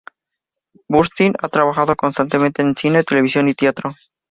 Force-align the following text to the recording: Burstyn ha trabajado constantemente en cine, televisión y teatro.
Burstyn 0.89 1.35
ha 1.43 1.47
trabajado 1.47 1.95
constantemente 1.95 2.63
en 2.63 2.75
cine, 2.75 3.03
televisión 3.03 3.47
y 3.49 3.53
teatro. 3.53 3.91